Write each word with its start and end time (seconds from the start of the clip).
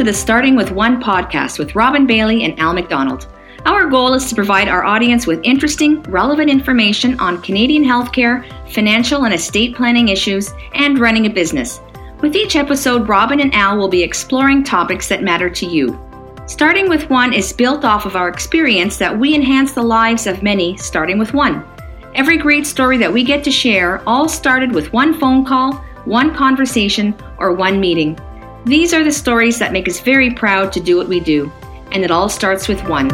to 0.00 0.04
the 0.04 0.14
Starting 0.14 0.56
with 0.56 0.70
One 0.70 0.98
podcast 0.98 1.58
with 1.58 1.74
Robin 1.74 2.06
Bailey 2.06 2.44
and 2.44 2.58
Al 2.58 2.72
McDonald. 2.72 3.28
Our 3.66 3.86
goal 3.86 4.14
is 4.14 4.30
to 4.30 4.34
provide 4.34 4.66
our 4.66 4.82
audience 4.82 5.26
with 5.26 5.42
interesting, 5.42 6.02
relevant 6.04 6.48
information 6.48 7.20
on 7.20 7.42
Canadian 7.42 7.84
healthcare, 7.84 8.42
financial 8.72 9.26
and 9.26 9.34
estate 9.34 9.76
planning 9.76 10.08
issues, 10.08 10.54
and 10.72 10.98
running 10.98 11.26
a 11.26 11.28
business. 11.28 11.82
With 12.22 12.34
each 12.34 12.56
episode, 12.56 13.10
Robin 13.10 13.40
and 13.40 13.52
Al 13.52 13.76
will 13.76 13.90
be 13.90 14.02
exploring 14.02 14.64
topics 14.64 15.06
that 15.08 15.22
matter 15.22 15.50
to 15.50 15.66
you. 15.66 16.00
Starting 16.46 16.88
with 16.88 17.10
One 17.10 17.34
is 17.34 17.52
built 17.52 17.84
off 17.84 18.06
of 18.06 18.16
our 18.16 18.30
experience 18.30 18.96
that 18.96 19.18
we 19.18 19.34
enhance 19.34 19.72
the 19.72 19.82
lives 19.82 20.26
of 20.26 20.42
many, 20.42 20.78
starting 20.78 21.18
with 21.18 21.34
one. 21.34 21.62
Every 22.14 22.38
great 22.38 22.66
story 22.66 22.96
that 22.96 23.12
we 23.12 23.22
get 23.22 23.44
to 23.44 23.50
share 23.50 24.02
all 24.08 24.30
started 24.30 24.72
with 24.72 24.94
one 24.94 25.12
phone 25.12 25.44
call, 25.44 25.74
one 26.06 26.34
conversation, 26.34 27.14
or 27.36 27.52
one 27.52 27.78
meeting. 27.78 28.18
These 28.66 28.92
are 28.92 29.02
the 29.02 29.12
stories 29.12 29.58
that 29.58 29.72
make 29.72 29.88
us 29.88 30.00
very 30.00 30.32
proud 30.34 30.72
to 30.74 30.80
do 30.80 30.98
what 30.98 31.08
we 31.08 31.18
do, 31.18 31.50
and 31.92 32.04
it 32.04 32.10
all 32.10 32.28
starts 32.28 32.68
with 32.68 32.86
one. 32.88 33.08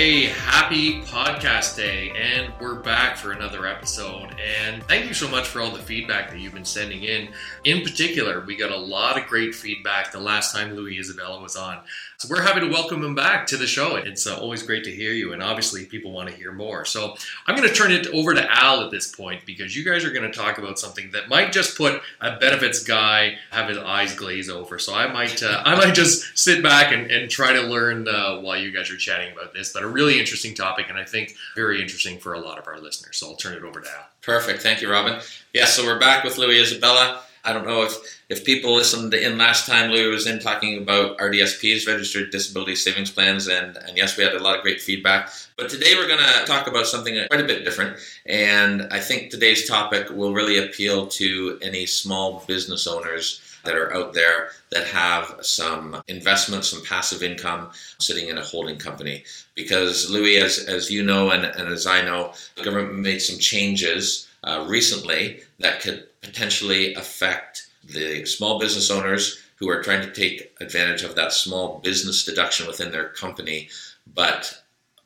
Hey, 0.00 0.24
happy 0.24 1.02
podcast 1.02 1.76
day, 1.76 2.10
and 2.16 2.50
we're 2.58 2.76
back 2.76 3.18
for 3.18 3.32
another 3.32 3.66
episode. 3.66 4.34
And 4.64 4.82
thank 4.84 5.04
you 5.04 5.12
so 5.12 5.28
much 5.28 5.46
for 5.46 5.60
all 5.60 5.70
the 5.70 5.78
feedback 5.78 6.30
that 6.30 6.38
you've 6.38 6.54
been 6.54 6.64
sending 6.64 7.02
in. 7.02 7.28
In 7.64 7.82
particular, 7.82 8.40
we 8.40 8.56
got 8.56 8.70
a 8.70 8.78
lot 8.78 9.20
of 9.20 9.26
great 9.26 9.54
feedback 9.54 10.10
the 10.10 10.18
last 10.18 10.54
time 10.54 10.72
Louis 10.72 10.98
Isabella 10.98 11.42
was 11.42 11.54
on. 11.54 11.80
So 12.16 12.28
we're 12.30 12.42
happy 12.42 12.60
to 12.60 12.68
welcome 12.68 13.02
him 13.02 13.14
back 13.14 13.46
to 13.46 13.56
the 13.56 13.66
show. 13.66 13.96
It's 13.96 14.26
uh, 14.26 14.38
always 14.38 14.62
great 14.62 14.84
to 14.84 14.90
hear 14.90 15.12
you, 15.12 15.34
and 15.34 15.42
obviously 15.42 15.84
people 15.86 16.12
want 16.12 16.30
to 16.30 16.34
hear 16.34 16.52
more. 16.52 16.86
So 16.86 17.14
I'm 17.46 17.56
going 17.56 17.68
to 17.68 17.74
turn 17.74 17.92
it 17.92 18.06
over 18.08 18.34
to 18.34 18.46
Al 18.50 18.82
at 18.82 18.90
this 18.90 19.14
point 19.14 19.44
because 19.44 19.76
you 19.76 19.84
guys 19.84 20.04
are 20.04 20.10
going 20.10 20.30
to 20.30 20.38
talk 20.38 20.56
about 20.56 20.78
something 20.78 21.10
that 21.12 21.28
might 21.28 21.52
just 21.52 21.76
put 21.76 22.00
a 22.20 22.36
benefits 22.36 22.84
guy 22.84 23.36
have 23.50 23.68
his 23.68 23.78
eyes 23.78 24.14
glaze 24.14 24.48
over. 24.48 24.78
So 24.78 24.94
I 24.94 25.10
might 25.10 25.42
uh, 25.42 25.62
I 25.64 25.74
might 25.76 25.94
just 25.94 26.38
sit 26.38 26.62
back 26.62 26.92
and, 26.92 27.10
and 27.10 27.30
try 27.30 27.54
to 27.54 27.62
learn 27.62 28.06
uh, 28.06 28.40
while 28.40 28.58
you 28.58 28.70
guys 28.70 28.90
are 28.90 28.96
chatting 28.98 29.32
about 29.32 29.54
this. 29.54 29.72
But 29.72 29.82
really 29.90 30.18
interesting 30.18 30.54
topic, 30.54 30.88
and 30.88 30.98
I 30.98 31.04
think 31.04 31.34
very 31.54 31.80
interesting 31.80 32.18
for 32.18 32.34
a 32.34 32.40
lot 32.40 32.58
of 32.58 32.66
our 32.66 32.78
listeners. 32.80 33.16
So 33.16 33.28
I'll 33.28 33.36
turn 33.36 33.54
it 33.54 33.62
over 33.62 33.80
to 33.80 33.88
Al. 33.88 34.04
Perfect. 34.22 34.62
Thank 34.62 34.82
you, 34.82 34.90
Robin. 34.90 35.20
Yeah, 35.52 35.66
so 35.66 35.84
we're 35.84 35.98
back 35.98 36.24
with 36.24 36.38
Louis 36.38 36.60
Isabella. 36.60 37.22
I 37.42 37.54
don't 37.54 37.66
know 37.66 37.82
if, 37.82 37.94
if 38.28 38.44
people 38.44 38.74
listened 38.74 39.14
in 39.14 39.38
last 39.38 39.66
time 39.66 39.90
Louis 39.90 40.10
was 40.10 40.26
in 40.26 40.40
talking 40.40 40.76
about 40.76 41.16
RDSPs, 41.16 41.86
Registered 41.86 42.30
Disability 42.30 42.76
Savings 42.76 43.10
Plans, 43.10 43.48
and, 43.48 43.78
and 43.78 43.96
yes, 43.96 44.16
we 44.16 44.24
had 44.24 44.34
a 44.34 44.42
lot 44.42 44.56
of 44.56 44.62
great 44.62 44.80
feedback. 44.80 45.30
But 45.56 45.70
today 45.70 45.94
we're 45.94 46.06
going 46.06 46.20
to 46.20 46.44
talk 46.44 46.66
about 46.66 46.86
something 46.86 47.18
quite 47.28 47.40
a 47.40 47.46
bit 47.46 47.64
different, 47.64 47.96
and 48.26 48.88
I 48.90 49.00
think 49.00 49.30
today's 49.30 49.66
topic 49.66 50.10
will 50.10 50.34
really 50.34 50.58
appeal 50.58 51.06
to 51.06 51.58
any 51.62 51.86
small 51.86 52.44
business 52.46 52.86
owners 52.86 53.40
that 53.64 53.76
are 53.76 53.94
out 53.94 54.12
there 54.14 54.50
that 54.70 54.86
have 54.86 55.36
some 55.42 56.02
investment, 56.08 56.64
some 56.64 56.84
passive 56.84 57.22
income 57.22 57.70
sitting 57.98 58.28
in 58.28 58.38
a 58.38 58.44
holding 58.44 58.78
company. 58.78 59.24
Because 59.54 60.10
Louis, 60.10 60.38
as, 60.38 60.58
as 60.58 60.90
you 60.90 61.02
know 61.02 61.30
and, 61.30 61.44
and 61.44 61.68
as 61.68 61.86
I 61.86 62.02
know, 62.02 62.32
the 62.56 62.64
government 62.64 62.98
made 62.98 63.20
some 63.20 63.38
changes 63.38 64.28
uh, 64.44 64.64
recently 64.68 65.40
that 65.58 65.80
could 65.80 66.06
potentially 66.22 66.94
affect 66.94 67.68
the 67.84 68.24
small 68.24 68.58
business 68.58 68.90
owners 68.90 69.40
who 69.56 69.68
are 69.68 69.82
trying 69.82 70.02
to 70.02 70.12
take 70.12 70.54
advantage 70.60 71.02
of 71.02 71.14
that 71.14 71.32
small 71.32 71.80
business 71.80 72.24
deduction 72.24 72.66
within 72.66 72.90
their 72.90 73.10
company, 73.10 73.68
but 74.14 74.62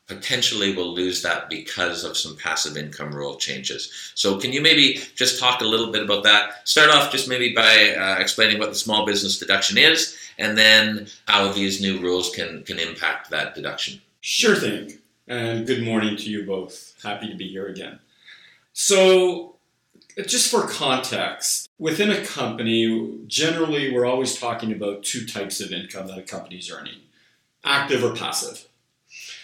potentially 0.07 0.75
will 0.75 0.93
lose 0.93 1.21
that 1.23 1.49
because 1.49 2.03
of 2.03 2.17
some 2.17 2.35
passive 2.37 2.77
income 2.77 3.13
rule 3.13 3.35
changes. 3.35 4.11
So, 4.15 4.37
can 4.37 4.53
you 4.53 4.61
maybe 4.61 5.01
just 5.15 5.39
talk 5.39 5.61
a 5.61 5.65
little 5.65 5.91
bit 5.91 6.03
about 6.03 6.23
that? 6.23 6.67
Start 6.67 6.89
off 6.89 7.11
just 7.11 7.27
maybe 7.27 7.53
by 7.53 7.95
uh, 7.95 8.19
explaining 8.19 8.59
what 8.59 8.69
the 8.69 8.75
small 8.75 9.05
business 9.05 9.39
deduction 9.39 9.77
is, 9.77 10.17
and 10.37 10.57
then 10.57 11.07
how 11.27 11.51
these 11.51 11.81
new 11.81 11.99
rules 11.99 12.29
can 12.35 12.63
can 12.63 12.79
impact 12.79 13.29
that 13.31 13.55
deduction. 13.55 14.01
Sure 14.21 14.55
thing. 14.55 14.93
And 15.27 15.65
good 15.65 15.83
morning 15.83 16.17
to 16.17 16.29
you 16.29 16.45
both. 16.45 16.93
Happy 17.01 17.27
to 17.29 17.35
be 17.35 17.47
here 17.47 17.67
again. 17.67 17.99
So, 18.73 19.55
just 20.25 20.51
for 20.51 20.67
context, 20.67 21.69
within 21.79 22.11
a 22.11 22.23
company, 22.23 23.19
generally 23.25 23.91
we're 23.91 24.05
always 24.05 24.37
talking 24.37 24.71
about 24.71 25.03
two 25.03 25.25
types 25.25 25.59
of 25.59 25.71
income 25.71 26.07
that 26.07 26.17
a 26.17 26.21
company 26.21 26.57
is 26.57 26.69
earning 26.69 27.01
active 27.65 28.03
or 28.03 28.15
passive. 28.15 28.67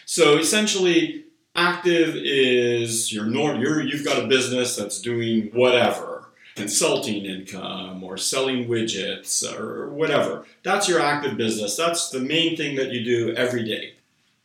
So, 0.05 0.37
essentially, 0.37 1.25
active 1.55 2.15
is 2.15 3.13
your 3.13 3.25
norm, 3.25 3.61
you're, 3.61 3.81
you've 3.81 4.05
got 4.05 4.23
a 4.23 4.27
business 4.27 4.75
that's 4.75 5.01
doing 5.01 5.49
whatever 5.53 6.21
consulting 6.55 7.25
income 7.25 8.03
or 8.03 8.17
selling 8.17 8.67
widgets 8.67 9.43
or 9.57 9.89
whatever. 9.89 10.45
That's 10.63 10.87
your 10.87 10.99
active 10.99 11.37
business. 11.37 11.77
That's 11.77 12.09
the 12.09 12.19
main 12.19 12.57
thing 12.57 12.75
that 12.75 12.91
you 12.91 13.03
do 13.03 13.33
every 13.35 13.63
day. 13.63 13.93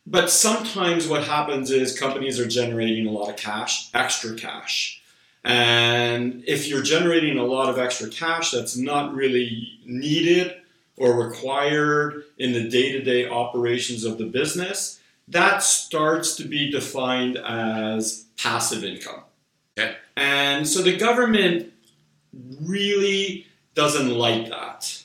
But 0.05 0.29
sometimes 0.31 1.07
what 1.07 1.25
happens 1.25 1.69
is 1.69 1.99
companies 1.99 2.39
are 2.39 2.47
generating 2.47 3.07
a 3.07 3.11
lot 3.11 3.29
of 3.29 3.35
cash, 3.35 3.89
extra 3.93 4.35
cash. 4.35 5.01
And 5.43 6.43
if 6.47 6.67
you're 6.67 6.81
generating 6.81 7.37
a 7.37 7.43
lot 7.43 7.69
of 7.69 7.77
extra 7.77 8.09
cash 8.09 8.51
that's 8.51 8.77
not 8.77 9.13
really 9.13 9.79
needed 9.85 10.55
or 10.95 11.21
required 11.21 12.23
in 12.37 12.53
the 12.53 12.69
day 12.69 12.93
to 12.93 13.03
day 13.03 13.29
operations 13.29 14.05
of 14.05 14.17
the 14.17 14.25
business, 14.25 14.99
that 15.27 15.63
starts 15.63 16.35
to 16.37 16.45
be 16.45 16.71
defined 16.71 17.37
as 17.37 18.25
passive 18.37 18.83
income. 18.83 19.21
Okay. 19.77 19.95
And 20.15 20.67
so 20.67 20.81
the 20.81 20.95
government 20.95 21.71
really 22.61 23.47
doesn't 23.75 24.09
like 24.09 24.49
that. 24.49 25.03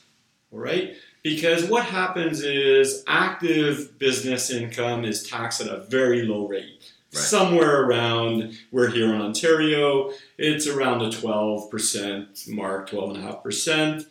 All 0.51 0.59
right? 0.59 0.95
Because 1.23 1.65
what 1.65 1.85
happens 1.85 2.41
is 2.41 3.03
active 3.07 3.97
business 3.97 4.49
income 4.49 5.05
is 5.05 5.27
taxed 5.27 5.61
at 5.61 5.67
a 5.67 5.81
very 5.81 6.23
low 6.23 6.47
rate. 6.47 6.91
Right. 7.13 7.21
Somewhere 7.21 7.83
around, 7.83 8.57
we're 8.71 8.89
here 8.89 9.13
in 9.13 9.21
Ontario, 9.21 10.11
it's 10.37 10.67
around 10.67 10.99
the 10.99 11.09
12% 11.09 12.49
mark, 12.49 12.89
12.5%. 12.89 14.05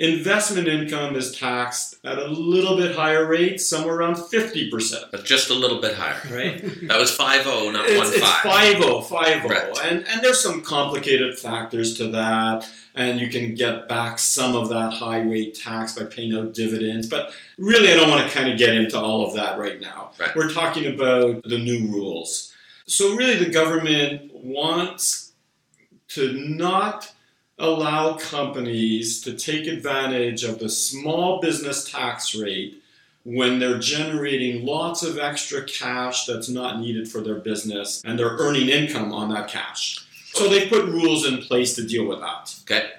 Investment 0.00 0.66
income 0.66 1.14
is 1.14 1.36
taxed 1.36 1.96
at 2.04 2.18
a 2.18 2.26
little 2.26 2.76
bit 2.76 2.96
higher 2.96 3.26
rate, 3.26 3.60
somewhere 3.60 3.96
around 3.96 4.16
50%. 4.16 5.10
But 5.10 5.24
just 5.24 5.50
a 5.50 5.54
little 5.54 5.80
bit 5.80 5.94
higher. 5.94 6.20
Right? 6.34 6.60
that 6.88 6.98
was 6.98 7.14
5 7.14 7.44
0, 7.44 7.70
not 7.70 7.84
1 7.84 7.88
it's, 7.88 7.98
5. 7.98 8.12
It's 8.14 8.40
5 8.40 8.82
0, 8.82 9.00
5 9.02 9.42
0. 9.42 9.48
Right. 9.48 9.78
And, 9.84 10.08
and 10.08 10.22
there's 10.22 10.40
some 10.40 10.62
complicated 10.62 11.38
factors 11.38 11.96
to 11.98 12.08
that 12.08 12.68
and 12.94 13.20
you 13.20 13.28
can 13.28 13.54
get 13.54 13.88
back 13.88 14.18
some 14.18 14.56
of 14.56 14.68
that 14.70 14.92
high 14.92 15.20
rate 15.20 15.54
tax 15.54 15.96
by 15.96 16.04
paying 16.04 16.34
out 16.34 16.54
dividends. 16.54 17.08
But 17.08 17.32
really, 17.58 17.92
I 17.92 17.94
don't 17.94 18.10
want 18.10 18.26
to 18.26 18.36
kind 18.36 18.50
of 18.50 18.58
get 18.58 18.74
into 18.74 18.98
all 18.98 19.26
of 19.26 19.34
that 19.34 19.58
right 19.58 19.80
now. 19.80 20.10
Right. 20.18 20.34
We're 20.34 20.50
talking 20.50 20.86
about 20.86 21.44
the 21.44 21.58
new 21.58 21.86
rules. 21.88 22.54
So, 22.86 23.14
really, 23.14 23.42
the 23.42 23.50
government 23.50 24.32
wants 24.34 25.32
to 26.08 26.32
not 26.32 27.12
allow 27.60 28.14
companies 28.14 29.20
to 29.20 29.34
take 29.34 29.66
advantage 29.66 30.42
of 30.44 30.58
the 30.58 30.68
small 30.68 31.40
business 31.40 31.88
tax 31.88 32.34
rate 32.34 32.82
when 33.24 33.58
they're 33.58 33.78
generating 33.78 34.64
lots 34.64 35.02
of 35.02 35.18
extra 35.18 35.62
cash 35.64 36.24
that's 36.24 36.48
not 36.48 36.80
needed 36.80 37.06
for 37.06 37.20
their 37.20 37.36
business 37.36 38.02
and 38.04 38.18
they're 38.18 38.36
earning 38.38 38.68
income 38.68 39.12
on 39.12 39.28
that 39.28 39.48
cash. 39.48 40.04
So 40.32 40.48
they 40.48 40.68
put 40.68 40.86
rules 40.86 41.26
in 41.26 41.38
place 41.38 41.74
to 41.74 41.86
deal 41.86 42.06
with 42.06 42.20
that. 42.20 42.54
Okay. 42.62 42.90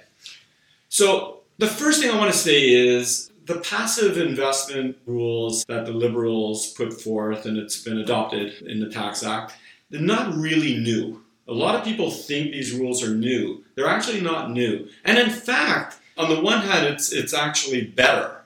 So 0.90 1.40
the 1.58 1.68
first 1.68 2.02
thing 2.02 2.12
I 2.12 2.18
want 2.18 2.32
to 2.32 2.38
say 2.38 2.70
is 2.70 3.32
the 3.46 3.60
passive 3.62 4.18
investment 4.18 4.96
rules 5.08 5.66
that 5.66 5.86
the 5.86 5.92
Liberals 5.92 6.74
put 6.74 6.94
forth 6.94 7.46
and 7.46 7.58
it's 7.58 7.82
been 7.82 7.98
adopted 7.98 8.62
in 8.62 8.80
the 8.80 8.90
Tax 8.90 9.24
Act, 9.24 9.54
they're 9.90 10.02
not 10.02 10.36
really 10.36 10.78
new. 10.78 11.24
A 11.48 11.54
lot 11.54 11.76
of 11.76 11.84
people 11.84 12.12
think 12.12 12.52
these 12.52 12.74
rules 12.74 13.04
are 13.04 13.16
new. 13.16 13.61
They're 13.76 13.88
actually 13.88 14.22
not 14.22 14.52
new. 14.52 14.88
And 15.06 15.18
in 15.18 15.30
fact, 15.30 15.98
on 16.18 16.30
the 16.30 16.42
one 16.42 16.62
hand, 16.62 16.86
it's 16.86 17.12
it's 17.12 17.34
actually 17.34 17.86
better 17.86 18.42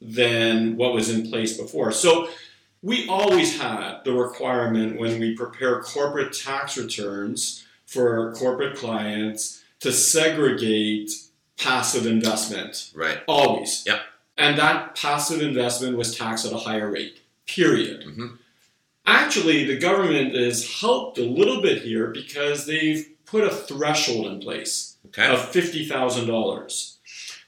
than 0.00 0.76
what 0.76 0.92
was 0.92 1.08
in 1.08 1.30
place 1.30 1.56
before. 1.56 1.92
So 1.92 2.28
we 2.82 3.08
always 3.08 3.60
had 3.60 4.02
the 4.04 4.12
requirement 4.12 4.98
when 4.98 5.20
we 5.20 5.36
prepare 5.36 5.80
corporate 5.82 6.32
tax 6.32 6.76
returns 6.76 7.64
for 7.86 8.34
corporate 8.34 8.76
clients 8.76 9.62
to 9.80 9.92
segregate 9.92 11.12
passive 11.56 12.06
investment. 12.06 12.90
Right. 12.94 13.20
Always. 13.28 13.84
Yep. 13.86 14.00
And 14.36 14.58
that 14.58 14.96
passive 14.96 15.42
investment 15.42 15.96
was 15.96 16.16
taxed 16.16 16.44
at 16.44 16.52
a 16.52 16.56
higher 16.56 16.90
rate. 16.90 17.20
Period. 17.46 18.04
Mm-hmm. 18.04 18.26
Actually, 19.06 19.64
the 19.64 19.78
government 19.78 20.34
has 20.34 20.80
helped 20.80 21.18
a 21.18 21.24
little 21.24 21.60
bit 21.60 21.82
here 21.82 22.08
because 22.08 22.66
they've 22.66 23.11
put 23.32 23.44
a 23.44 23.50
threshold 23.50 24.26
in 24.26 24.38
place 24.40 24.96
Okay. 25.08 25.26
of 25.26 25.50
$50,000. 25.50 26.96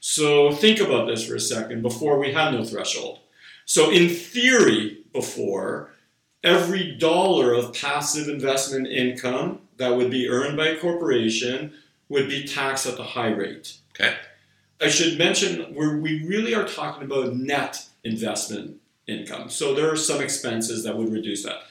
So 0.01 0.51
think 0.51 0.79
about 0.79 1.07
this 1.07 1.25
for 1.25 1.35
a 1.35 1.39
second. 1.39 1.81
Before, 1.83 2.19
we 2.19 2.33
had 2.33 2.51
no 2.53 2.63
threshold. 2.65 3.19
So, 3.65 3.89
in 3.91 4.09
theory, 4.09 4.99
before, 5.13 5.91
every 6.43 6.95
dollar 6.97 7.53
of 7.53 7.73
passive 7.73 8.27
investment 8.27 8.87
income 8.87 9.61
that 9.77 9.95
would 9.95 10.11
be 10.11 10.27
earned 10.29 10.57
by 10.57 10.67
a 10.67 10.77
corporation 10.77 11.73
would 12.09 12.27
be 12.27 12.43
taxed 12.43 12.85
at 12.85 12.97
the 12.97 13.03
high 13.03 13.31
rate. 13.31 13.77
Okay. 13.91 14.15
I 14.79 14.89
should 14.89 15.17
mention 15.17 15.73
where 15.73 15.97
we 15.97 16.23
really 16.25 16.53
are 16.53 16.67
talking 16.67 17.03
about 17.03 17.35
net 17.35 17.83
investment 18.03 18.77
income. 19.07 19.49
So 19.49 19.73
there 19.73 19.91
are 19.91 19.95
some 19.95 20.21
expenses 20.21 20.83
that 20.83 20.97
would 20.97 21.11
reduce 21.11 21.43
that. 21.43 21.61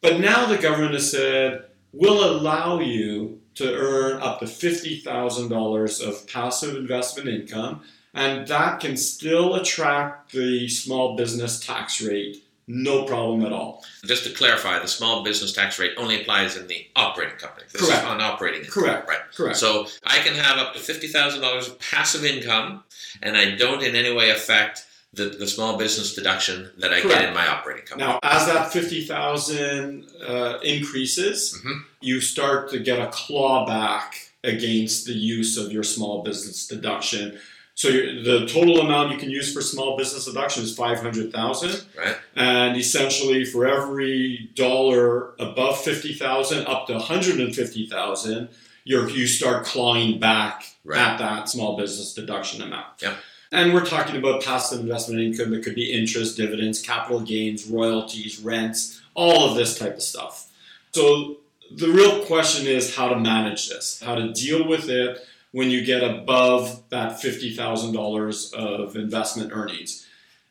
But 0.00 0.20
now 0.20 0.46
the 0.46 0.58
government 0.58 0.94
has 0.94 1.10
said 1.10 1.64
we'll 1.92 2.24
allow 2.24 2.78
you 2.80 3.40
to 3.56 3.74
earn 3.74 4.20
up 4.20 4.40
to 4.40 4.46
$50,000 4.46 6.06
of 6.06 6.26
passive 6.28 6.76
investment 6.76 7.28
income, 7.28 7.82
and 8.12 8.46
that 8.48 8.80
can 8.80 8.96
still 8.96 9.54
attract 9.54 10.32
the 10.32 10.68
small 10.68 11.16
business 11.16 11.60
tax 11.60 12.00
rate 12.00 12.44
no 12.66 13.04
problem 13.04 13.44
at 13.44 13.52
all. 13.52 13.84
Just 14.06 14.24
to 14.24 14.30
clarify, 14.30 14.78
the 14.78 14.88
small 14.88 15.22
business 15.22 15.52
tax 15.52 15.78
rate 15.78 15.92
only 15.98 16.22
applies 16.22 16.56
in 16.56 16.66
the 16.66 16.86
operating 16.96 17.36
company. 17.36 17.66
This 17.70 17.82
Correct. 17.82 18.04
is 18.04 18.08
on 18.08 18.20
operating 18.20 18.60
income. 18.60 18.82
Correct. 18.84 19.08
Right. 19.08 19.18
Correct. 19.34 19.56
So 19.56 19.86
I 20.04 20.18
can 20.20 20.34
have 20.34 20.58
up 20.58 20.72
to 20.74 20.80
fifty 20.80 21.08
thousand 21.08 21.42
dollars 21.42 21.68
of 21.68 21.78
passive 21.78 22.24
income, 22.24 22.82
and 23.22 23.36
I 23.36 23.54
don't 23.54 23.82
in 23.82 23.94
any 23.94 24.14
way 24.14 24.30
affect 24.30 24.86
the, 25.14 25.26
the 25.38 25.46
small 25.46 25.76
business 25.76 26.14
deduction 26.14 26.70
that 26.78 26.92
I 26.92 27.00
Correct. 27.00 27.20
get 27.20 27.28
in 27.28 27.34
my 27.34 27.46
operating 27.46 27.86
company. 27.86 28.10
Now, 28.10 28.18
as 28.22 28.46
that 28.46 28.72
50,000 28.72 30.06
uh, 30.26 30.58
increases, 30.62 31.58
Mhm. 31.64 31.82
you 32.00 32.20
start 32.20 32.70
to 32.70 32.78
get 32.78 32.98
a 32.98 33.06
clawback 33.06 34.12
against 34.42 35.06
the 35.06 35.12
use 35.14 35.56
of 35.56 35.72
your 35.72 35.82
small 35.82 36.22
business 36.22 36.66
deduction. 36.66 37.38
So 37.76 37.88
the 37.90 38.46
total 38.48 38.80
amount 38.80 39.10
you 39.12 39.18
can 39.18 39.30
use 39.30 39.52
for 39.52 39.60
small 39.60 39.96
business 39.96 40.26
deduction 40.26 40.62
is 40.62 40.74
500,000 40.76 41.82
Right. 41.98 42.16
and 42.36 42.76
essentially 42.76 43.44
for 43.44 43.66
every 43.66 44.50
dollar 44.54 45.34
above 45.40 45.82
50,000 45.82 46.66
up 46.66 46.86
to 46.86 46.94
150,000 46.94 48.48
you 48.84 49.08
you 49.08 49.26
start 49.26 49.64
clawing 49.64 50.20
back 50.20 50.64
Right. 50.84 51.00
at 51.00 51.18
that 51.18 51.48
small 51.48 51.76
business 51.76 52.12
deduction 52.12 52.60
amount. 52.62 52.86
Yep. 53.00 53.16
And 53.54 53.72
we're 53.72 53.86
talking 53.86 54.16
about 54.16 54.42
passive 54.42 54.80
investment 54.80 55.20
income 55.20 55.52
that 55.52 55.62
could 55.62 55.76
be 55.76 55.92
interest, 55.92 56.36
dividends, 56.36 56.82
capital 56.82 57.20
gains, 57.20 57.68
royalties, 57.68 58.40
rents, 58.40 59.00
all 59.14 59.48
of 59.48 59.56
this 59.56 59.78
type 59.78 59.94
of 59.94 60.02
stuff. 60.02 60.50
So 60.92 61.36
the 61.70 61.86
real 61.86 62.24
question 62.24 62.66
is 62.66 62.96
how 62.96 63.08
to 63.08 63.16
manage 63.16 63.68
this, 63.68 64.02
how 64.04 64.16
to 64.16 64.32
deal 64.32 64.66
with 64.66 64.88
it 64.88 65.24
when 65.52 65.70
you 65.70 65.84
get 65.84 66.02
above 66.02 66.82
that 66.88 67.12
$50,000 67.22 68.54
of 68.54 68.96
investment 68.96 69.52
earnings. 69.54 70.04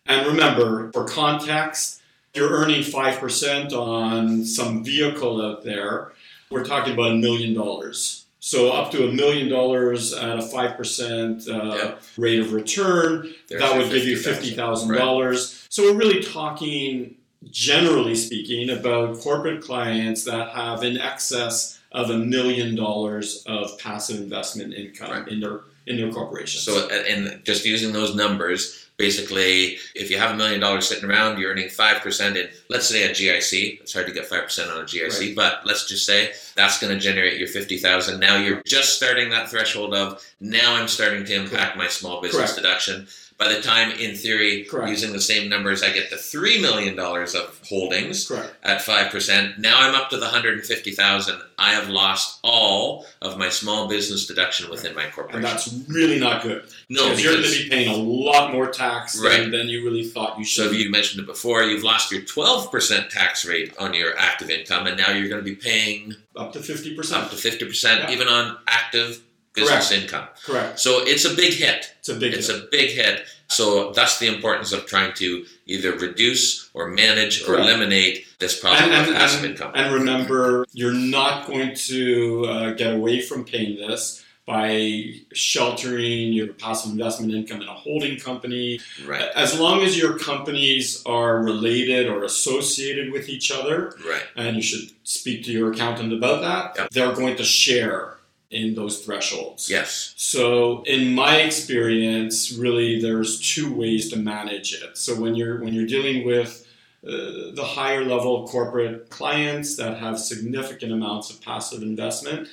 And 0.06 0.26
remember, 0.26 0.90
for 0.94 1.06
context, 1.06 2.02
you're 2.34 2.52
earning 2.52 2.84
5% 2.84 3.74
on 3.74 4.46
some 4.46 4.82
vehicle 4.82 5.42
out 5.42 5.66
there. 5.66 6.14
We're 6.50 6.64
talking 6.64 6.94
about 6.94 7.12
a 7.12 7.16
million 7.16 7.54
dollars. 7.54 8.23
So 8.46 8.72
up 8.74 8.92
to 8.92 9.08
a 9.08 9.12
million 9.14 9.48
dollars 9.48 10.12
at 10.12 10.38
a 10.38 10.42
5% 10.42 11.48
uh, 11.48 11.76
Yep. 11.78 12.02
rate 12.18 12.40
of 12.42 12.52
return, 12.52 13.34
There's 13.48 13.62
that 13.62 13.78
would 13.78 13.90
give 13.90 14.04
you 14.04 14.18
50,000. 14.18 14.90
$50,000. 14.90 15.66
So 15.70 15.84
we're 15.84 15.98
really 15.98 16.22
talking, 16.22 17.16
generally 17.50 18.16
speaking, 18.16 18.70
about 18.70 19.18
corporate 19.22 19.62
clients 19.64 20.26
that 20.26 20.50
have 20.50 20.84
in 20.84 20.98
excess 20.98 21.80
of 21.94 22.10
a 22.10 22.18
million 22.18 22.76
dollars 22.76 23.44
of 23.48 23.80
passive 23.80 24.18
investment 24.18 24.74
income 24.74 25.10
Right. 25.12 25.28
in 25.30 25.40
their 25.40 25.62
in 25.86 25.96
their 25.98 26.12
corporations. 26.12 26.64
So, 26.64 26.88
uh, 26.88 26.94
and 27.10 27.42
just 27.46 27.66
using 27.66 27.92
those 27.94 28.14
numbers, 28.16 28.88
basically, 28.98 29.78
if 29.96 30.10
you 30.10 30.18
have 30.18 30.32
a 30.32 30.36
million 30.36 30.60
dollars 30.62 30.88
sitting 30.88 31.04
around, 31.10 31.40
you're 31.40 31.52
earning 31.52 31.68
5% 31.70 32.38
in, 32.38 32.48
let's 32.74 32.88
say, 32.90 33.04
a 33.04 33.12
GIC. 33.12 33.80
It's 33.82 33.94
hard 33.94 34.08
to 34.08 34.12
get 34.14 34.28
5% 34.30 34.72
on 34.74 34.82
a 34.82 34.84
GIC, 34.84 35.36
but 35.36 35.62
let's 35.66 35.88
just 35.88 36.06
say 36.06 36.32
that's 36.56 36.80
going 36.80 36.92
to 36.94 37.00
generate 37.00 37.38
your 37.40 37.48
50000 37.48 38.20
Now 38.20 38.36
you're 38.38 38.62
just 38.66 38.96
starting 38.98 39.30
that 39.30 39.50
threshold 39.50 39.94
of, 39.94 40.22
now 40.42 40.76
I'm 40.76 40.88
starting 40.88 41.24
to 41.26 41.34
impact 41.36 41.78
my 41.78 41.88
small 41.88 42.20
business 42.22 42.52
Correct. 42.54 42.56
deduction. 42.56 43.08
By 43.40 43.52
the 43.52 43.62
time, 43.62 43.92
in 44.00 44.16
theory, 44.16 44.64
Correct. 44.64 44.90
using 44.90 45.12
the 45.12 45.20
same 45.20 45.50
numbers, 45.50 45.82
I 45.84 45.92
get 45.92 46.10
the 46.12 46.16
$3 46.18 46.62
million 46.62 46.98
of 46.98 47.60
holdings 47.68 48.28
Correct. 48.28 48.54
at 48.64 48.80
5%. 48.82 49.58
Now 49.58 49.76
I'm 49.82 49.96
up 49.96 50.10
to 50.12 50.18
the 50.18 50.28
150000 50.28 51.42
I 51.58 51.72
have 51.74 51.90
lost 51.90 52.40
all 52.44 53.06
of 53.22 53.38
my 53.38 53.50
small 53.50 53.88
business 53.88 54.28
deduction 54.28 54.70
within 54.70 54.94
my 54.96 55.10
corporation. 55.10 55.38
And 55.38 55.46
that's 55.46 55.74
really 55.90 56.20
not 56.20 56.44
good. 56.44 56.64
no, 56.90 57.06
because 57.10 57.24
you're 57.24 57.34
going 57.34 57.44
to 57.46 57.64
be 57.64 57.70
paying 57.70 57.90
a 57.90 57.96
lot 57.98 58.52
more 58.54 58.68
tax 58.70 59.20
Right. 59.20 59.42
than, 59.42 59.52
than 59.52 59.68
you 59.68 59.84
really 59.84 60.04
thought 60.06 60.38
you 60.38 60.46
So 60.46 60.64
should. 60.66 60.74
if 60.74 60.80
you 60.80 60.90
mentioned 60.92 61.22
it 61.24 61.26
before, 61.26 61.64
you've 61.64 61.84
lost 61.84 62.12
your 62.12 62.22
12% 62.22 62.63
tax 63.10 63.46
rate 63.46 63.74
on 63.80 63.94
your 63.94 64.18
active 64.18 64.50
income, 64.50 64.88
and 64.88 64.98
now 64.98 65.12
you're 65.12 65.30
going 65.30 65.44
to 65.44 65.50
be 65.50 65.56
paying 65.56 66.14
up 66.36 66.54
to 66.54 66.60
50%. 66.60 67.14
up 67.14 67.30
to 67.30 67.36
50% 67.36 67.84
Yeah. 67.84 68.12
even 68.12 68.28
on 68.28 68.58
active 68.68 69.22
business 69.54 69.92
income. 69.92 70.28
Correct. 70.46 70.80
So 70.80 71.06
it's 71.06 71.26
a 71.26 71.34
big 71.36 71.54
hit. 71.54 71.94
It's 72.00 72.10
a 72.10 72.16
big 72.16 72.34
It's 72.34 72.48
hit. 72.48 72.56
a 72.64 72.68
big 72.72 72.90
hit. 72.92 73.26
So 73.50 73.92
that's 73.92 74.18
the 74.18 74.28
importance 74.28 74.72
of 74.72 74.88
trying 74.88 75.14
to 75.16 75.46
either 75.68 75.92
reduce 75.92 76.70
or 76.74 76.88
manage 76.88 77.44
or 77.48 77.56
eliminate 77.60 78.26
this 78.40 78.60
problem 78.60 78.90
and, 78.92 79.02
of 79.02 79.08
and, 79.10 79.16
passive 79.16 79.44
and, 79.44 79.52
income. 79.52 79.72
and 79.76 79.94
remember, 79.94 80.66
you're 80.74 80.92
not 80.94 81.46
going 81.46 81.76
to 81.76 82.46
uh, 82.46 82.72
get 82.72 82.94
away 82.96 83.22
from 83.22 83.46
paying 83.46 83.78
this 83.78 84.24
by 84.46 85.14
sheltering 85.34 86.34
your 86.34 86.48
passive 86.54 86.92
investment 86.92 87.34
income 87.34 87.62
in 87.62 87.68
a 87.68 87.74
holding 87.74 88.20
company. 88.20 88.80
right, 89.06 89.30
As 89.36 89.58
long 89.58 89.82
as 89.82 89.98
your 89.98 90.20
companies 90.20 91.02
are 91.06 91.42
related 91.42 92.08
or 92.10 92.24
associated 92.26 93.12
with 93.14 93.30
each 93.30 93.52
other, 93.52 93.96
right, 94.06 94.24
and 94.36 94.58
you 94.58 94.62
should 94.62 94.90
speak 95.04 95.46
to 95.46 95.52
your 95.52 95.72
accountant 95.72 96.12
about 96.12 96.42
that, 96.42 96.76
Yep. 96.82 96.90
they're 96.92 97.14
going 97.14 97.38
to 97.38 97.44
share 97.46 98.18
in 98.52 98.76
those 98.76 99.00
thresholds. 99.04 99.70
yes, 99.70 100.14
So, 100.18 100.84
in 100.84 101.16
my 101.16 101.38
experience, 101.38 102.52
really, 102.52 103.02
there's 103.02 103.40
two 103.40 103.74
ways 103.74 104.10
to 104.12 104.18
manage 104.18 104.74
it. 104.74 104.96
So, 104.98 105.16
when 105.16 105.34
you're 105.36 105.60
when 105.64 105.74
you're 105.74 105.88
dealing 105.88 106.24
with 106.26 106.68
uh, 107.08 107.10
the 107.56 107.64
higher 107.66 108.06
level 108.06 108.48
corporate 108.48 109.10
clients 109.10 109.76
that 109.78 109.98
have 109.98 110.20
significant 110.20 110.92
amounts 110.92 111.30
of 111.32 111.42
passive 111.42 111.82
investment, 111.82 112.48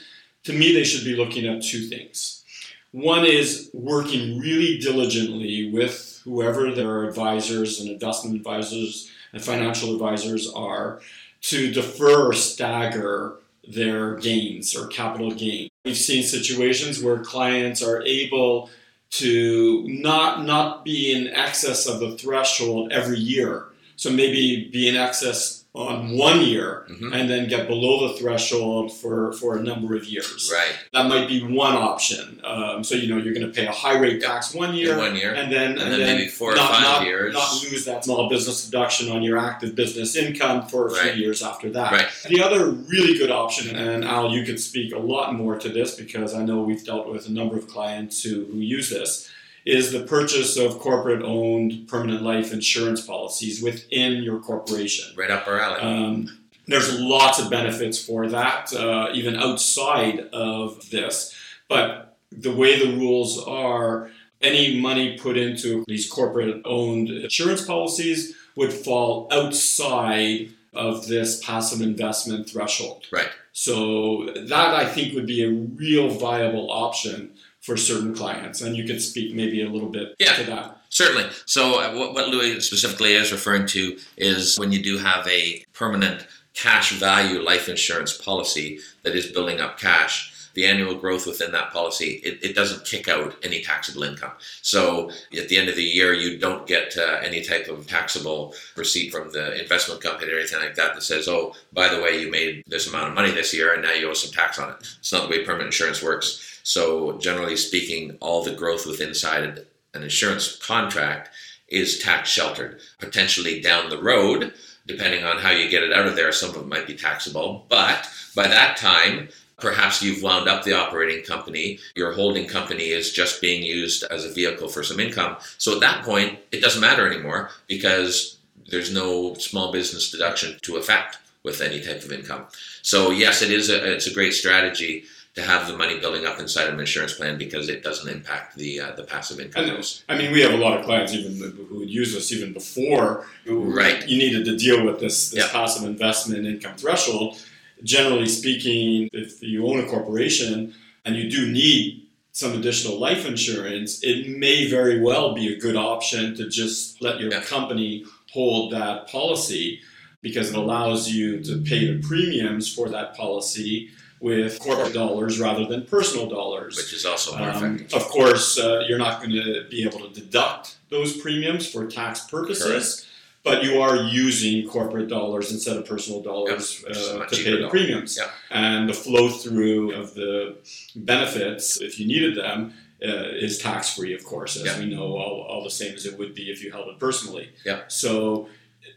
to 0.45 0.53
me, 0.53 0.73
they 0.73 0.85
should 0.85 1.05
be 1.05 1.17
looking 1.17 1.47
at 1.47 1.63
two 1.63 1.87
things. 1.87 2.45
One 2.93 3.25
is 3.25 3.71
working 3.73 4.39
really 4.39 4.79
diligently 4.79 5.71
with 5.71 6.21
whoever 6.25 6.73
their 6.73 7.05
advisors 7.05 7.81
and 7.81 7.91
investment 7.91 8.37
advisors 8.37 9.11
and 9.33 9.43
financial 9.43 9.93
advisors 9.93 10.53
are 10.53 11.01
to 11.43 11.73
defer 11.73 12.29
or 12.29 12.33
stagger 12.33 13.37
their 13.67 14.17
gains 14.17 14.77
or 14.77 14.89
capital 14.89 15.31
gains. 15.31 15.71
We've 15.85 15.97
seen 15.97 16.23
situations 16.23 17.03
where 17.03 17.19
clients 17.19 17.83
are 17.83 18.03
able 18.03 18.71
to 19.11 19.85
not 19.89 20.45
not 20.45 20.85
be 20.85 21.13
in 21.13 21.29
excess 21.29 21.87
of 21.87 22.01
the 22.01 22.17
threshold 22.17 22.93
every 22.93 23.19
year. 23.19 23.67
So 23.97 24.11
maybe 24.11 24.69
be 24.73 24.89
in 24.89 24.97
excess 24.97 25.60
on 25.73 26.17
one 26.19 26.41
year 26.43 26.85
Mhm. 26.91 27.15
and 27.15 27.31
then 27.31 27.47
get 27.49 27.69
below 27.69 28.09
the 28.09 28.15
threshold 28.19 28.93
for, 28.93 29.33
for 29.35 29.57
a 29.57 29.63
number 29.63 29.95
of 29.95 30.05
years. 30.05 30.51
right. 30.53 30.75
That 30.93 31.07
might 31.09 31.29
be 31.29 31.43
one 31.45 31.75
option. 31.77 32.41
Um, 32.43 32.83
so 32.83 32.97
you 32.97 33.09
know 33.09 33.23
you're 33.23 33.33
going 33.35 33.47
to 33.47 33.53
pay 33.53 33.67
a 33.67 33.73
high 33.73 33.97
rate 33.97 34.21
tax 34.21 34.53
one 34.53 34.75
year, 34.75 34.95
In 34.95 34.99
one 34.99 35.17
year. 35.17 35.33
and 35.33 35.53
then 35.53 35.79
And 35.79 35.93
then 35.93 36.01
maybe 36.01 36.27
four 36.29 36.55
or 36.55 36.57
five 36.57 36.83
not- 36.83 37.05
years. 37.05 37.33
not 37.35 37.53
lose 37.63 37.85
that 37.85 38.05
small 38.05 38.29
business 38.29 38.65
deduction 38.65 39.13
on 39.13 39.23
your 39.23 39.39
active 39.39 39.77
business 39.77 40.17
income 40.17 40.67
for 40.67 40.89
a 40.89 40.93
Right. 40.93 41.13
few 41.13 41.23
years 41.23 41.41
after 41.41 41.71
that. 41.71 41.93
Right. 41.93 42.09
The 42.29 42.43
other 42.43 42.71
really 42.71 43.17
good 43.17 43.31
option, 43.31 43.77
and 43.77 44.05
Al, 44.05 44.33
you 44.33 44.43
could 44.45 44.59
speak 44.59 44.93
a 44.93 44.99
lot 44.99 45.35
more 45.35 45.57
to 45.57 45.69
this 45.69 45.95
because 45.95 46.35
I 46.35 46.45
know 46.45 46.63
we've 46.63 46.85
dealt 46.85 47.07
with 47.09 47.29
a 47.29 47.33
number 47.33 47.57
of 47.57 47.69
clients 47.69 48.23
who, 48.25 48.45
who 48.51 48.59
use 48.59 48.91
this, 48.91 49.29
is 49.65 49.93
the 49.93 50.05
purchase 50.05 50.57
of 50.57 50.79
corporate 50.79 51.23
owned 51.23 51.87
permanent 51.89 52.23
life 52.23 52.53
insurance 52.53 53.05
policies 53.05 53.63
within 53.63 54.23
your 54.23 54.41
corporation. 54.41 55.15
Right 55.17 55.31
up 55.31 55.47
our 55.47 55.61
alley. 55.61 55.81
Um, 55.81 56.39
there's 56.67 56.99
lots 57.01 57.39
of 57.39 57.51
benefits 57.51 58.03
for 58.03 58.29
that, 58.29 58.73
uh, 58.73 59.09
even 59.13 59.37
outside 59.37 60.21
of 60.33 60.91
this. 60.91 61.35
But 61.69 62.17
the 62.31 62.55
way 62.55 62.79
the 62.79 62.97
rules 62.97 63.43
are, 63.45 64.11
any 64.41 64.81
money 64.81 65.19
put 65.19 65.37
into 65.37 65.85
these 65.87 66.09
corporate 66.09 66.63
owned 66.65 67.11
insurance 67.11 67.65
policies 67.65 68.35
would 68.57 68.73
fall 68.73 69.29
outside 69.31 70.51
of 70.73 71.09
this 71.09 71.45
passive 71.45 71.81
investment 71.81 72.49
threshold. 72.49 73.05
Right. 73.13 73.29
So 73.53 74.33
that 74.35 74.75
I 74.75 74.87
think 74.87 75.15
would 75.15 75.27
be 75.27 75.43
a 75.43 75.51
real 75.51 76.09
viable 76.09 76.71
option 76.71 77.33
for 77.71 77.77
certain 77.77 78.13
clients. 78.13 78.63
And 78.63 78.77
you 78.77 78.83
could 78.83 79.01
speak 79.01 79.33
maybe 79.33 79.63
a 79.63 79.69
little 79.69 79.91
bit 79.91 80.17
Yeah. 80.19 80.35
to 80.35 80.43
that. 80.51 80.79
Certainly. 80.89 81.31
So, 81.47 81.79
uh, 81.81 81.95
what, 81.95 82.15
what 82.15 82.29
Louis 82.29 82.61
specifically 82.61 83.13
is 83.13 83.31
referring 83.31 83.67
to 83.69 83.97
is 84.17 84.59
when 84.59 84.73
you 84.73 84.83
do 84.83 84.99
have 84.99 85.25
a 85.29 85.63
permanent 85.73 86.27
cash 86.53 86.91
value 86.99 87.41
life 87.41 87.69
insurance 87.69 88.13
policy 88.17 88.81
that 89.05 89.15
is 89.15 89.27
building 89.27 89.61
up 89.61 89.79
cash, 89.79 90.33
the 90.55 90.67
annual 90.67 90.97
growth 90.97 91.29
within 91.29 91.53
that 91.53 91.73
policy, 91.73 92.21
it, 92.25 92.41
it 92.43 92.57
doesn't 92.57 92.85
kick 92.85 93.07
out 93.07 93.37
any 93.45 93.63
taxable 93.63 94.03
income. 94.03 94.33
So, 94.63 95.13
at 95.39 95.49
the 95.49 95.57
end 95.57 95.69
of 95.69 95.77
the 95.77 95.85
year, 95.85 96.13
you 96.13 96.39
don't 96.39 96.67
get 96.67 96.97
uh, 96.99 97.19
any 97.23 97.41
type 97.43 97.69
of 97.69 97.87
taxable 97.87 98.53
receipt 98.75 99.13
from 99.13 99.31
the 99.31 99.63
investment 99.63 100.01
company 100.03 100.33
or 100.33 100.41
anything 100.41 100.59
like 100.59 100.75
that 100.75 100.97
that 100.97 101.03
says, 101.05 101.29
oh, 101.29 101.55
by 101.73 101.87
the 101.87 102.03
way, 102.03 102.21
you 102.21 102.33
made 102.33 102.65
this 102.67 102.89
amount 102.89 103.11
of 103.11 103.15
money 103.15 103.31
this 103.31 103.55
year 103.55 103.75
and 103.75 103.83
now 103.85 103.93
you 103.93 104.11
owe 104.11 104.15
some 104.15 104.33
tax 104.33 104.59
on 104.59 104.71
it. 104.71 104.77
It's 104.99 105.13
not 105.13 105.23
the 105.23 105.37
way 105.37 105.45
permanent 105.45 105.67
insurance 105.69 106.03
works. 106.03 106.50
So, 106.71 107.19
generally 107.19 107.57
speaking, 107.57 108.17
all 108.21 108.45
the 108.45 108.55
growth 108.55 108.87
within 108.87 109.09
inside 109.09 109.67
an 109.93 110.05
insurance 110.05 110.55
contract 110.55 111.31
is 111.67 111.99
tax 111.99 112.31
sheltered. 112.31 112.81
Potentially 113.01 113.61
down 113.61 113.91
the 113.91 114.01
road, 114.01 114.55
depending 114.87 115.25
on 115.25 115.39
how 115.39 115.51
you 115.51 115.69
get 115.69 115.83
it 115.83 115.93
out 115.93 116.07
of 116.07 116.15
there, 116.15 116.31
some 116.31 116.51
of 116.51 116.57
it 116.59 116.69
might 116.69 116.87
be 116.87 116.95
taxable. 116.95 117.67
But 117.69 118.09
by 118.37 118.47
that 118.47 118.77
time, 118.77 119.31
perhaps 119.59 120.01
you've 120.01 120.23
wound 120.23 120.49
up 120.49 120.63
the 120.63 120.75
operating 120.75 121.25
company, 121.25 121.81
your 121.97 122.13
holding 122.13 122.47
company 122.47 122.91
is 122.91 123.13
just 123.13 123.41
being 123.41 123.65
used 123.65 124.05
as 124.05 124.25
a 124.25 124.33
vehicle 124.33 124.69
for 124.69 124.85
some 124.85 125.01
income. 125.01 125.39
So 125.59 125.75
at 125.75 125.81
that 125.81 126.05
point, 126.05 126.39
it 126.53 126.61
doesn't 126.61 126.81
matter 126.81 127.05
anymore 127.05 127.51
because 127.67 128.39
there's 128.71 128.95
no 128.95 129.35
small 129.35 129.73
business 129.73 130.13
deduction 130.13 130.57
to 130.63 130.77
affect 130.77 131.19
with 131.43 131.63
any 131.63 131.81
type 131.81 132.05
of 132.05 132.13
income. 132.13 132.47
So 132.83 133.11
yes, 133.11 133.43
it 133.43 133.51
is 133.51 133.71
a 133.71 133.93
it's 133.93 134.07
a 134.07 134.15
great 134.15 134.35
strategy 134.35 135.07
to 135.41 135.47
have 135.47 135.67
the 135.69 135.77
money 135.77 135.99
building 135.99 136.27
up 136.27 136.39
inside 136.39 136.69
of 136.69 136.75
an 136.75 136.81
insurance 136.81 137.15
plan 137.15 137.39
because 137.39 137.69
it 137.69 137.83
doesn't 137.83 138.09
impact 138.09 138.57
the 138.57 138.81
uh, 138.81 138.93
the 138.93 139.05
passive 139.05 139.41
income. 139.41 139.65
And, 139.65 140.03
I 140.09 140.17
mean, 140.17 140.33
we 140.33 140.41
have 140.43 140.53
a 140.53 140.57
lot 140.57 140.79
of 140.79 140.85
clients 140.85 141.13
even 141.13 141.33
who 141.69 141.79
would 141.79 141.91
use 141.91 142.15
us 142.17 142.31
even 142.33 142.53
before 142.53 143.27
right. 143.47 144.07
you 144.09 144.19
needed 144.19 144.45
to 144.47 144.57
deal 144.57 144.85
with 144.85 145.01
this, 145.01 145.31
this 145.31 145.41
Yeah. 145.41 145.51
passive 145.53 145.85
investment 145.89 146.47
income 146.47 146.77
threshold. 146.77 147.39
Generally 147.83 148.29
speaking, 148.29 149.09
if 149.13 149.43
you 149.43 149.67
own 149.67 149.81
a 149.81 149.87
corporation 149.87 150.75
and 151.05 151.17
you 151.17 151.31
do 151.31 151.51
need 151.51 152.07
some 152.33 152.53
additional 152.53 152.99
life 152.99 153.27
insurance, 153.27 154.03
it 154.03 154.29
may 154.45 154.69
very 154.69 155.01
well 155.01 155.35
be 155.35 155.53
a 155.53 155.59
good 155.59 155.77
option 155.77 156.35
to 156.37 156.49
just 156.49 157.01
let 157.03 157.19
your 157.21 157.31
Yeah. 157.31 157.43
company 157.43 158.05
hold 158.33 158.73
that 158.73 159.09
policy 159.09 159.81
because 160.23 160.51
it 160.51 160.57
allows 160.57 161.11
you 161.11 161.41
to 161.43 161.57
pay 161.71 161.81
the 161.91 161.99
premiums 162.07 162.73
for 162.73 162.89
that 162.91 163.17
policy 163.17 163.89
with 164.21 164.59
corporate 164.61 164.93
dollars 164.93 165.41
rather 165.41 165.65
than 165.65 165.85
personal 165.87 166.29
dollars. 166.29 166.77
which 166.77 166.93
is 166.93 167.05
also 167.07 167.37
more 167.39 167.49
Um, 167.51 167.77
effective. 167.77 167.95
of 168.01 168.07
course, 168.09 168.59
uh, 168.59 168.85
you're 168.87 168.99
not 168.99 169.21
going 169.21 169.33
to 169.33 169.65
be 169.71 169.83
able 169.85 170.01
to 170.01 170.09
deduct 170.21 170.77
those 170.91 171.17
premiums 171.17 171.67
for 171.67 171.87
tax 171.87 172.21
purposes, 172.29 173.07
but 173.43 173.65
you 173.65 173.81
are 173.81 173.97
using 174.27 174.69
corporate 174.69 175.09
dollars 175.09 175.51
instead 175.51 175.77
of 175.79 175.87
personal 175.87 176.21
dollars 176.23 176.85
is 176.87 176.99
uh, 177.09 177.25
to 177.27 177.37
pay 177.45 177.57
the 177.63 177.69
premiums. 177.69 178.19
Yeah. 178.19 178.29
And 178.51 178.87
the 178.89 178.93
flow 178.93 179.31
through 179.31 179.93
of 179.95 180.13
the 180.15 180.57
benefits, 180.95 181.81
if 181.81 181.99
you 181.99 182.07
needed 182.07 182.37
them, 182.37 182.75
uh, 183.03 183.29
is 183.47 183.57
tax 183.59 183.95
free, 183.95 184.13
of 184.15 184.23
course, 184.25 184.57
as 184.63 184.79
we 184.79 184.85
know, 184.95 185.17
all, 185.17 185.41
all 185.49 185.65
the 185.65 185.71
same 185.71 185.95
as 185.95 186.05
it 186.05 186.19
would 186.19 186.35
be 186.35 186.51
if 186.51 186.63
you 186.63 186.71
held 186.71 186.89
it 186.89 186.99
personally. 186.99 187.49
Yeah. 187.65 187.81
So, 187.89 188.49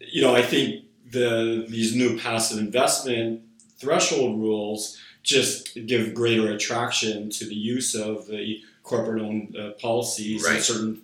you 0.01 0.21
know, 0.21 0.35
I 0.35 0.41
think 0.41 0.83
the 1.09 1.65
these 1.69 1.95
new 1.95 2.19
passive 2.19 2.57
investment 2.57 3.41
threshold 3.79 4.39
rules 4.39 4.97
just 5.23 5.77
give 5.85 6.13
greater 6.13 6.51
attraction 6.51 7.29
to 7.31 7.45
the 7.45 7.55
use 7.55 7.95
of 7.95 8.27
the 8.27 8.61
corporate 8.83 9.21
owned 9.21 9.55
uh, 9.57 9.71
policies 9.81 10.45
in 10.47 10.61
certain 10.61 11.01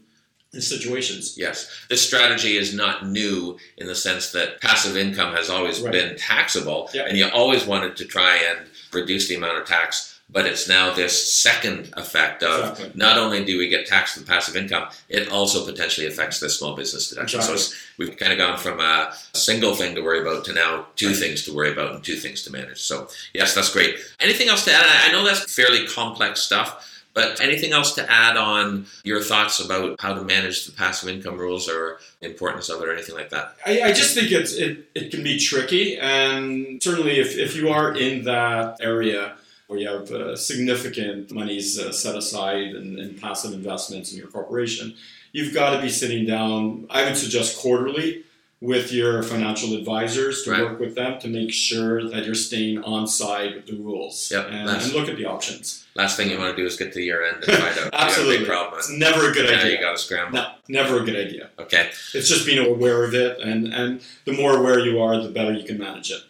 situations. 0.51 1.35
Yes, 1.38 1.69
this 1.89 2.05
strategy 2.05 2.57
is 2.57 2.73
not 2.73 3.07
new 3.07 3.57
in 3.77 3.88
the 3.88 3.95
sense 3.95 4.31
that 4.31 4.59
passive 4.61 4.97
income 4.97 5.33
has 5.35 5.49
always 5.49 5.79
Right. 5.79 5.91
been 5.91 6.17
taxable, 6.17 6.89
Yeah. 6.93 7.05
and 7.07 7.17
you 7.17 7.27
always 7.29 7.65
wanted 7.65 7.95
to 7.97 8.05
try 8.05 8.35
and 8.38 8.67
reduce 8.91 9.27
the 9.27 9.35
amount 9.35 9.59
of 9.59 9.67
tax. 9.67 10.18
But 10.31 10.45
it's 10.45 10.69
now 10.69 10.93
this 10.93 11.33
second 11.41 11.91
effect 11.98 12.43
of 12.43 12.71
Exactly. 12.71 12.91
not 12.93 13.17
only 13.17 13.43
do 13.43 13.57
we 13.57 13.67
get 13.67 13.88
taxed 13.88 14.15
on 14.17 14.25
passive 14.25 14.55
income, 14.55 14.88
it 15.09 15.27
also 15.29 15.65
potentially 15.65 16.05
affects 16.05 16.39
the 16.39 16.50
small 16.50 16.75
business 16.75 17.09
deduction. 17.09 17.41
So 17.41 17.53
Exactly. 17.53 17.75
it's, 17.75 17.98
we've 17.98 18.17
kind 18.17 18.31
of 18.31 18.38
gone 18.38 18.57
from 18.59 18.79
a 18.79 19.12
single 19.33 19.74
thing 19.74 19.95
to 19.95 20.01
worry 20.01 20.21
about 20.21 20.45
to 20.45 20.53
now 20.53 20.86
two 20.95 21.13
things 21.15 21.43
to 21.45 21.53
worry 21.55 21.71
about 21.71 21.95
and 21.95 22.03
two 22.03 22.15
things 22.15 22.43
to 22.43 22.51
manage. 22.51 22.79
So 22.79 23.07
yes, 23.33 23.55
that's 23.55 23.74
great. 23.74 23.98
Anything 24.19 24.50
else 24.50 24.65
to 24.65 24.71
add? 24.71 24.86
I 24.86 25.09
I 25.09 25.12
know 25.12 25.25
that's 25.25 25.51
fairly 25.53 25.88
complex 25.88 26.41
stuff. 26.41 26.86
But 27.15 27.41
anything 27.41 27.71
else 27.74 27.95
to 27.95 28.09
add 28.09 28.38
on 28.38 28.86
your 29.03 29.21
thoughts 29.21 29.59
about 29.59 30.00
how 30.00 30.13
to 30.13 30.21
manage 30.21 30.65
the 30.67 30.71
passive 30.71 31.09
income 31.09 31.39
rules 31.39 31.67
or 31.67 31.98
importance 32.21 32.69
of 32.69 32.81
it 32.81 32.88
or 32.88 32.93
anything 32.93 33.15
like 33.15 33.31
that? 33.31 33.55
I, 33.65 33.81
I 33.81 33.91
just 33.93 34.13
think 34.13 34.31
it's 34.31 34.53
it, 34.53 34.88
it 34.93 35.09
can 35.09 35.24
be 35.24 35.39
tricky, 35.39 35.98
and 35.98 36.81
certainly 36.81 37.19
if, 37.19 37.36
if 37.36 37.55
you 37.55 37.69
are 37.69 37.98
in 37.98 38.25
that 38.25 38.77
area 38.79 39.33
where 39.69 39.79
you 39.79 39.88
have 39.88 40.09
uh, 40.11 40.35
significant 40.35 41.31
monies 41.31 41.77
uh, 41.79 41.91
set 41.91 42.15
aside 42.15 42.69
and, 42.75 42.97
in 42.97 43.13
passive 43.13 43.53
investments 43.53 44.11
in 44.11 44.17
your 44.17 44.27
corporation, 44.27 44.95
you've 45.31 45.53
got 45.53 45.75
to 45.75 45.81
be 45.81 45.89
sitting 45.89 46.25
down. 46.25 46.88
I 46.89 47.03
would 47.05 47.15
suggest 47.15 47.59
quarterly 47.59 48.23
with 48.61 48.91
your 48.91 49.21
financial 49.21 49.75
advisors 49.77 50.41
to 50.43 50.51
Right. 50.51 50.63
work 50.63 50.79
with 50.79 50.95
them 50.95 51.19
to 51.21 51.27
make 51.29 51.53
sure 51.53 52.09
that 52.09 52.25
you're 52.25 52.33
staying 52.35 52.79
on 52.83 53.07
side 53.07 53.55
with 53.55 53.67
the 53.67 53.75
rules 53.77 54.29
Yep, 54.31 54.47
and, 54.49 54.69
and 54.69 54.91
look 54.91 55.07
at 55.07 55.15
the 55.17 55.25
options. 55.25 55.85
Last 55.95 56.17
thing 56.17 56.29
you 56.31 56.38
want 56.39 56.57
to 56.57 56.61
do 56.61 56.67
is 56.67 56.75
get 56.75 56.91
to 56.93 57.01
year 57.01 57.23
end 57.23 57.43
and 57.43 57.45
find 57.45 57.61
out 57.63 57.75
you 57.75 57.81
have 57.83 57.93
a 57.93 58.01
Absolutely, 58.01 58.38
big 58.39 58.47
problem. 58.47 58.79
it's 58.79 58.89
never 58.89 59.29
a 59.29 59.31
good 59.31 59.45
and 59.45 59.55
now 59.55 59.61
you 59.61 59.73
idea. 59.75 59.81
got 59.81 59.91
to 59.91 59.97
scramble. 59.99 60.39
No, 60.39 60.47
never 60.67 60.99
a 61.01 61.05
good 61.05 61.15
idea. 61.15 61.51
Okay, 61.59 61.89
It's 62.15 62.27
just 62.27 62.45
being 62.47 62.65
aware 62.65 63.03
of 63.05 63.13
it, 63.13 63.39
and 63.39 63.71
and 63.71 64.01
the 64.25 64.33
more 64.33 64.57
aware 64.57 64.79
you 64.79 64.99
are, 64.99 65.21
the 65.21 65.29
better 65.29 65.53
you 65.53 65.63
can 65.63 65.77
manage 65.77 66.09
it. 66.11 66.21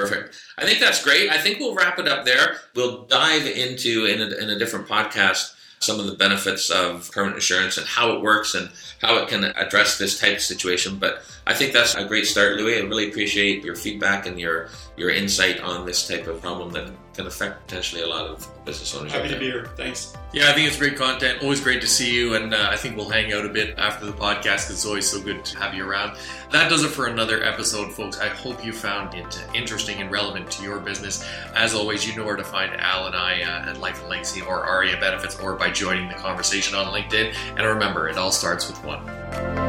Perfect. 0.00 0.36
I 0.58 0.64
think 0.64 0.80
that's 0.80 1.02
great. 1.02 1.30
I 1.30 1.38
think 1.38 1.58
we'll 1.58 1.74
wrap 1.74 1.98
it 1.98 2.08
up 2.08 2.24
there. 2.24 2.58
We'll 2.74 3.04
dive 3.04 3.46
into 3.46 4.04
in 4.06 4.20
a, 4.20 4.36
in 4.36 4.50
a 4.50 4.58
different 4.58 4.86
podcast 4.86 5.54
some 5.80 6.00
of 6.00 6.06
the 6.06 6.14
benefits 6.14 6.70
of 6.70 7.10
permanent 7.12 7.36
insurance 7.36 7.76
and 7.76 7.86
how 7.86 8.12
it 8.12 8.22
works 8.22 8.54
and 8.54 8.70
how 9.00 9.16
it 9.18 9.28
can 9.28 9.44
address 9.44 9.98
this 9.98 10.18
type 10.18 10.36
of 10.36 10.42
situation. 10.42 10.98
But 10.98 11.22
I 11.46 11.54
think 11.54 11.72
that's 11.72 11.94
a 11.94 12.04
great 12.04 12.26
start, 12.26 12.56
Louis. 12.56 12.78
I 12.78 12.80
really 12.80 13.08
appreciate 13.08 13.62
your 13.64 13.76
feedback 13.76 14.26
and 14.26 14.40
your 14.40 14.68
your 14.96 15.10
insight 15.10 15.60
on 15.60 15.86
this 15.86 16.06
type 16.08 16.26
of 16.26 16.40
problem 16.40 16.72
that 16.72 16.90
can 17.16 17.26
affect 17.26 17.66
potentially 17.66 18.02
a 18.02 18.06
lot 18.06 18.26
of 18.26 18.46
business 18.64 18.94
owners. 18.94 19.10
Happy 19.12 19.28
to 19.28 19.38
be 19.38 19.46
here. 19.46 19.66
Thanks. 19.76 20.14
Yeah, 20.32 20.50
I 20.50 20.52
think 20.52 20.68
it's 20.68 20.76
great 20.76 20.96
content. 20.96 21.42
Always 21.42 21.60
great 21.60 21.80
to 21.80 21.86
see 21.86 22.14
you, 22.14 22.34
and 22.34 22.52
uh, 22.52 22.68
I 22.70 22.76
think 22.76 22.96
we'll 22.96 23.08
hang 23.08 23.32
out 23.32 23.44
a 23.44 23.48
bit 23.48 23.78
after 23.78 24.04
the 24.06 24.12
podcast 24.12 24.66
'cause 24.66 24.70
it's 24.70 24.86
always 24.86 25.08
so 25.08 25.20
good 25.20 25.44
to 25.46 25.58
have 25.58 25.74
you 25.74 25.88
around. 25.88 26.16
That 26.52 26.68
does 26.68 26.84
it 26.84 26.88
for 26.88 27.06
another 27.06 27.42
episode, 27.42 27.92
folks. 27.92 28.20
I 28.20 28.28
hope 28.28 28.64
you 28.64 28.72
found 28.72 29.14
it 29.14 29.44
interesting 29.54 30.00
and 30.00 30.10
relevant 30.10 30.50
to 30.52 30.62
your 30.62 30.78
business. 30.78 31.24
As 31.54 31.74
always, 31.74 32.06
you 32.06 32.14
know 32.16 32.24
where 32.24 32.36
to 32.36 32.44
find 32.44 32.74
Al 32.80 33.06
and 33.06 33.16
I 33.16 33.42
uh, 33.42 33.70
at 33.70 33.80
Life 33.80 34.00
and 34.00 34.10
Legacy 34.10 34.42
or 34.42 34.64
ARIA 34.64 34.96
Benefits 35.00 35.38
or 35.40 35.54
by 35.54 35.70
joining 35.70 36.08
the 36.08 36.14
conversation 36.14 36.74
on 36.76 36.86
LinkedIn. 36.92 37.34
And 37.56 37.66
remember, 37.66 38.08
it 38.08 38.16
all 38.18 38.30
starts 38.32 38.68
with 38.68 38.82
one. 38.84 39.65